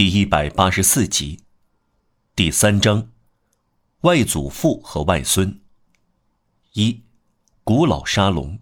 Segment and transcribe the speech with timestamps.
[0.00, 1.40] 第一百八十四集，
[2.34, 3.10] 第三章，
[4.00, 5.60] 外祖父和外孙。
[6.72, 7.02] 一，
[7.64, 8.58] 古老沙龙。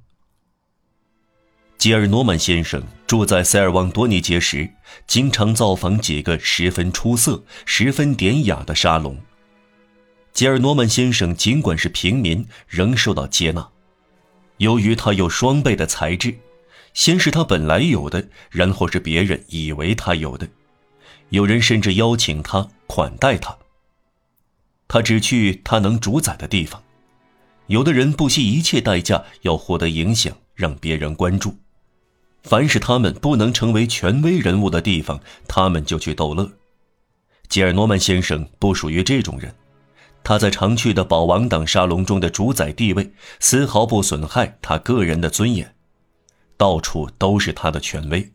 [1.79, 4.69] 吉尔诺曼先生住在塞尔旺多尼街时，
[5.07, 9.17] 经常造访几个十分出色、十分典雅的沙龙。
[10.33, 13.71] 吉尔诺曼先生尽管是平民，仍受到接纳。
[14.57, 16.37] 由于他有双倍的才智，
[16.95, 20.49] 先是他本来有的，然后是别人以为他有的。
[21.31, 23.57] 有人甚至邀请他款待他。
[24.87, 26.83] 他只去他能主宰的地方。
[27.67, 31.55] 有的人不惜一切代价要获得影响，让别人关注。
[32.43, 36.51] 凡是他们不能成为权威人物的地方，他们就去逗乐。
[37.49, 39.55] 吉尔诺曼先生不属于这种人。
[40.25, 45.75] 他在常去的保王党沙龙中的主宰地位，丝毫不损害他个人的尊严。
[46.57, 48.33] 到处都是他的权威。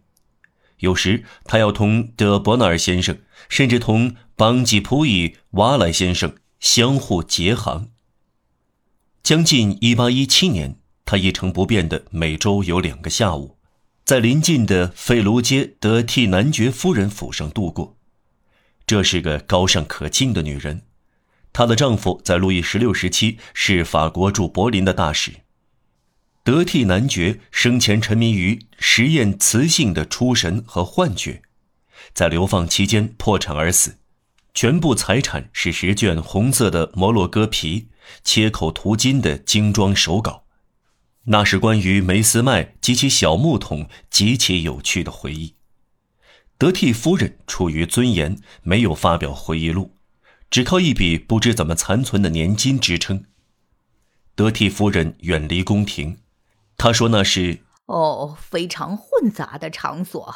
[0.84, 7.90] 有时他要同德伯纳尔先生，甚至同邦吉普伊瓦莱先生相互结行。
[9.24, 13.58] 将近1817年，他一成不变的每周有两个下午，
[14.04, 17.96] 在临近的费卢街德替男爵夫人府上度过。
[18.86, 20.82] 这是个高尚可敬的女人，
[21.54, 25.43] 她的丈夫在路易十六时期是法国驻柏林的大使。
[26.44, 31.42] 德替男爵生前沉迷于实验雌性的出神和幻觉，
[32.14, 34.00] 在流放期间破产而死，
[34.54, 37.88] 全部财产是十卷红色的摩洛哥皮
[38.26, 40.44] 切口涂金的精装手稿，
[41.28, 45.56] 那是关于梅斯麦及其小木桶极其有趣的回忆。
[46.58, 49.96] 德替夫人出于尊严，没有发表回忆录，
[50.50, 53.24] 只靠一笔不知怎么残存的年金支撑。
[54.36, 56.18] 德替夫人远离宫廷。
[56.84, 60.36] 他说：“那是哦，非常混杂的场所。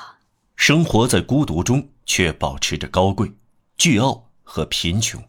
[0.56, 3.34] 生活在孤独中，却保持着高贵、
[3.78, 5.22] 倨傲和贫穷。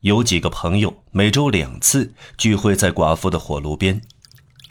[0.00, 4.00] 有几个朋友每周两次聚会在寡妇的火炉边，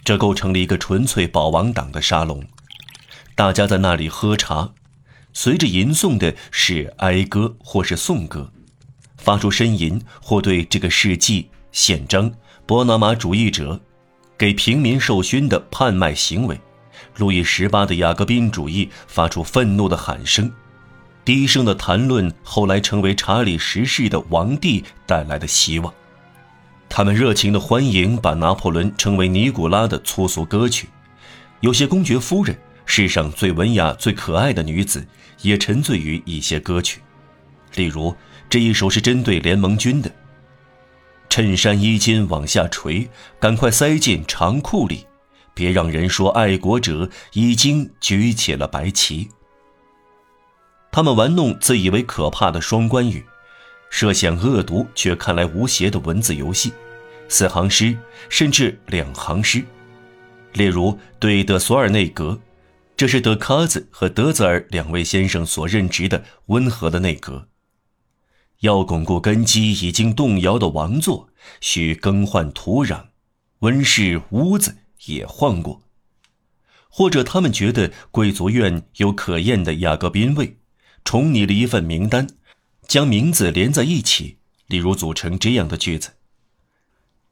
[0.04, 2.44] 这构成了一个纯粹保王党的沙龙。
[3.36, 4.74] 大家在那里喝茶，
[5.34, 8.52] 随着吟诵的是哀歌或是颂歌，
[9.18, 12.34] 发出呻吟或对这个世纪宪章、
[12.66, 13.80] 波拿马主义者。”
[14.42, 16.60] 给平民授勋的叛卖行为，
[17.18, 20.52] 路易十八的雅各宾主义发出愤怒的喊声，
[21.24, 25.94] 低声的谈论后来成为查理十世的王帝带来的希望。
[26.90, 30.90] 他们热情的欢迎把拿破仑称为尼古拉的粗俗歌曲。
[31.60, 32.58] 有些公爵夫人，
[32.88, 35.06] 世上最文雅、最可爱的女子，
[35.44, 37.00] 也沉醉于一些歌曲，
[37.76, 38.12] 例如
[38.50, 40.12] 这一首是针对联盟军的。
[41.32, 43.10] 衬衫衣襟往下垂，
[43.40, 45.06] 赶快塞进长裤里，
[45.54, 49.30] 别让人说爱国者已经举起了白旗。
[50.92, 53.24] 他们玩弄自以为可怕的双关语，
[53.90, 56.74] 设想恶毒却看来无邪的文字游戏，
[57.30, 59.64] 四行诗甚至两行诗，
[60.52, 62.38] 例如对德索尔内阁，
[62.98, 67.48] 这是德卡兹和德泽尔两位先生所任职的温和的内阁。
[68.62, 71.30] 要巩固根基已经动摇的王座，
[71.60, 73.08] 需更换土壤，
[73.60, 75.84] 温室屋子也换过。
[76.90, 80.58] 或者他们觉得贵族院有可厌的雅各宾味，
[81.04, 82.28] 重拟了一份名单，
[82.88, 86.16] 将名字连在一起，例如组成这样的句子：“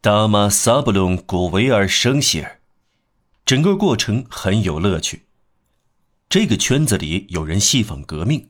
[0.02, 2.62] 达马萨布隆古维尔生希尔。”
[3.46, 5.24] 整个过程很有乐趣。
[6.30, 8.50] 这个圈子里有人戏仿革命。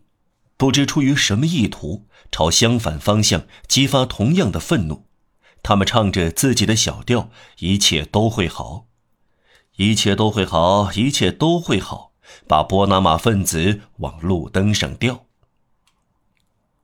[0.59, 5.05] 不知出于什么意图，朝相反方向激发同样的愤怒。
[5.63, 8.87] 他们唱着自己的小调，一切都会好，
[9.77, 12.11] 一切都会好，一切都会好，
[12.45, 15.27] 把波拿马分子往路灯上吊。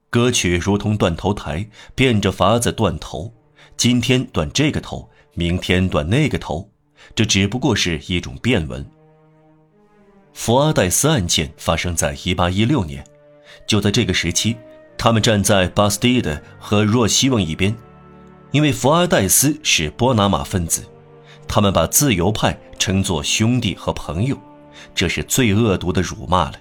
[0.09, 3.33] 歌曲如同断头台，变着法子断头，
[3.75, 6.71] 今天断这个头，明天断那个头，
[7.13, 8.89] 这只不过是一种变文。
[10.33, 13.05] 福阿戴斯案件发生在一八一六年。
[13.67, 14.55] 就在这个时期，
[14.97, 17.75] 他们站在巴斯蒂德和若希望一边，
[18.51, 20.83] 因为福尔戴斯是波拿马分子，
[21.47, 24.37] 他们把自由派称作兄弟和朋友，
[24.93, 26.53] 这是最恶毒的辱骂了。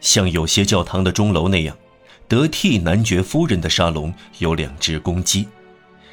[0.00, 1.76] 像有些教堂的钟楼那样，
[2.28, 5.46] 德替男爵夫人的沙龙有两只公鸡，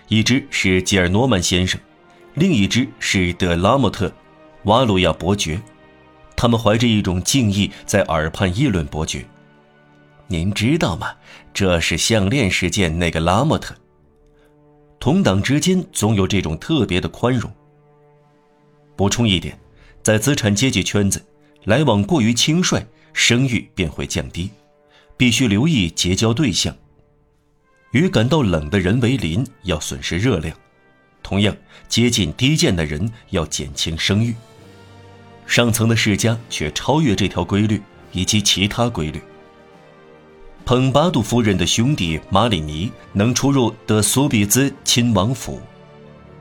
[0.07, 1.79] 一只是吉尔诺曼先生，
[2.33, 4.11] 另一只是德拉莫特，
[4.63, 5.61] 瓦鲁亚伯爵，
[6.35, 9.25] 他们怀着一种敬意在耳畔议论伯爵。
[10.31, 11.13] 您知道吗？
[11.53, 13.75] 这是项链事件那个拉莫特。
[14.97, 17.51] 同党之间总有这种特别的宽容。
[18.95, 19.59] 补充一点，
[20.01, 21.21] 在资产阶级圈子，
[21.65, 22.81] 来往过于轻率，
[23.11, 24.49] 声誉便会降低。
[25.17, 26.73] 必须留意结交对象。
[27.91, 30.55] 与感到冷的人为邻，要损失热量；
[31.21, 31.53] 同样，
[31.89, 34.33] 接近低贱的人要减轻声誉。
[35.45, 37.81] 上层的世家却超越这条规律
[38.13, 39.21] 以及其他规律。
[40.71, 45.59] 彭巴杜夫人的兄弟马里尼能出入德苏比兹亲王府，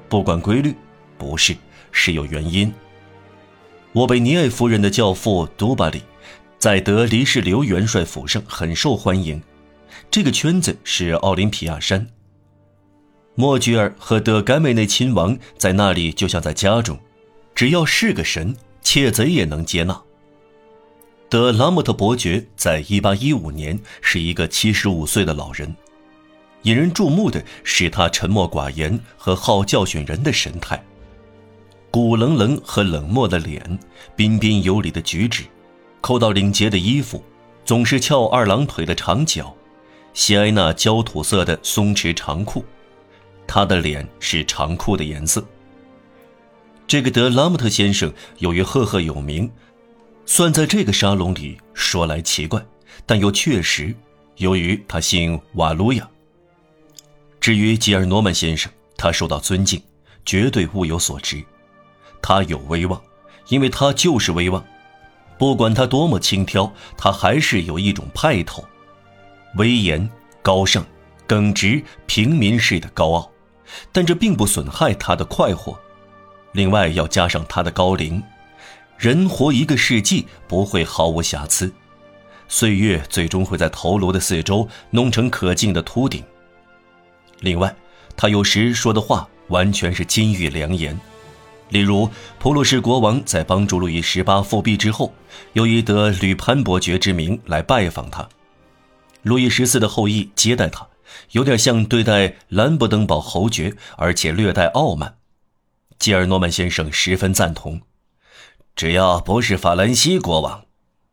[0.08, 0.72] 不管规律，
[1.18, 1.56] 不是
[1.90, 2.72] 是有原因。
[3.94, 6.02] 沃贝尼埃夫人的教父杜巴里，
[6.60, 9.42] 在德黎士留元帅府上很受欢迎。
[10.12, 12.06] 这个圈子是奥林匹亚山。
[13.34, 16.96] 莫居尔和德甘梅内亲王在那里就像在家中，
[17.52, 20.00] 只要是个神，窃贼也能接纳。
[21.30, 25.72] 德拉莫特伯爵在1815年是一个75岁的老人，
[26.62, 30.82] 引人注目的是他沉默寡言和好教训人的神态，
[31.88, 33.78] 骨冷冷和冷漠的脸，
[34.16, 35.44] 彬彬有礼的举止，
[36.00, 37.22] 扣到领结的衣服，
[37.64, 39.54] 总是翘二郎腿的长脚。
[40.12, 42.64] 喜爱那焦土色的松弛长裤，
[43.46, 45.44] 他的脸是长裤的颜色。
[46.88, 49.48] 这个德拉姆特先生由于赫赫有名，
[50.32, 52.64] 算在这个沙龙里说来奇怪，
[53.04, 53.92] 但又确实，
[54.36, 56.08] 由于他姓瓦卢亚。
[57.40, 59.82] 至于吉尔诺曼先生，他受到尊敬，
[60.24, 61.42] 绝对物有所值。
[62.22, 63.02] 他有威望，
[63.48, 64.64] 因为他就是威望。
[65.36, 68.64] 不管他多么轻佻，他还是有一种派头。
[69.56, 70.08] 威严、
[70.42, 70.86] 高尚、
[71.26, 73.32] 耿直、平民式的高傲，
[73.90, 75.76] 但这并不损害他的快活。
[76.52, 78.22] 另外要加上他的高龄，
[79.00, 81.72] 人活一个世纪不会毫无瑕疵，
[82.48, 86.22] 岁月最终会在头颅的四周弄成可敬的秃顶。
[87.38, 87.74] 另外，
[88.14, 91.00] 他有时说的话完全是金玉良言。
[91.70, 95.14] 例如，普鲁士国王在帮助路易十八复辟之后，
[95.54, 98.28] 又以得吕潘伯爵之名来拜访他。
[99.22, 100.86] 路易十四的后裔接待他，
[101.30, 105.14] 有点像对待兰布登堡侯爵，而且略带傲慢。
[105.98, 107.80] 吉尔诺曼先生十分赞同。
[108.80, 110.64] 只要不是法兰西国王，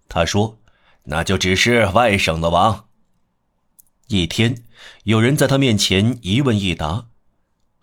[0.07, 0.57] 他说，
[1.03, 2.87] 那就只是外省的王。
[4.07, 4.63] 一天，
[5.03, 7.07] 有人在他面前一问一答：“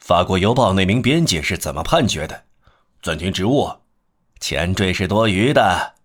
[0.00, 2.44] 法国邮报那名编辑是怎么判决的？”
[3.04, 3.70] 暂停职务，
[4.40, 5.96] 前缀是多余的。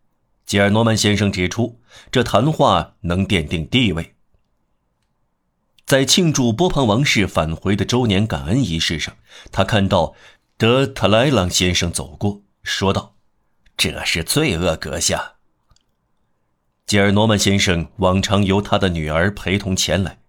[0.45, 1.79] 吉尔诺曼先生指出，
[2.11, 4.13] 这谈话能奠定地位。
[5.85, 9.15] 在庆祝波旁王室返回的周年感恩仪式上，
[9.53, 10.15] 他看到
[10.57, 13.15] 德特莱朗先生走过，说道
[13.79, 15.35] ：“这是罪恶阁下。”
[16.85, 20.19] 吉尔诺曼先生往常由他的女儿陪同前来，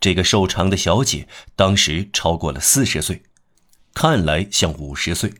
[0.00, 3.22] 这个瘦长的小姐当时超过了四十岁，
[3.94, 5.34] 看来像五十岁。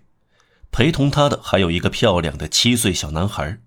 [0.71, 3.59] 陪同她的还有一个漂亮的七岁小男孩。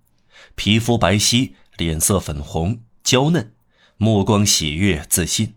[0.56, 3.54] 皮肤白皙，脸色粉红娇嫩，
[3.98, 5.56] 目光喜悦自信。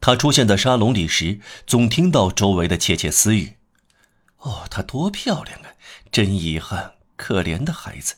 [0.00, 3.56] 他出现在沙龙里时，总听到周围的窃窃私语
[4.38, 5.74] ：“哦，她多漂亮啊！
[6.12, 8.16] 真遗憾，可怜的孩子。”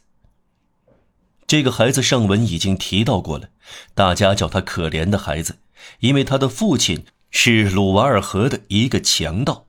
[1.46, 3.50] 这个孩子上文已经提到过了，
[3.94, 5.58] 大家叫他“可怜的孩子”，
[6.00, 9.69] 因为他的父亲是鲁瓦尔河的一个强盗。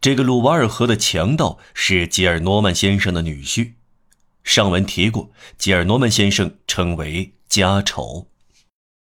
[0.00, 3.72] 这个鲁瓦尔河的强盗是吉尔诺曼先生的女婿。
[4.42, 8.28] 上文提过，吉尔诺曼先生称为家丑。